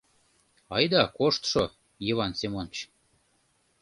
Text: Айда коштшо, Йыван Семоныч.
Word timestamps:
Айда 0.75 1.03
коштшо, 1.17 1.63
Йыван 2.05 2.31
Семоныч. 2.39 2.75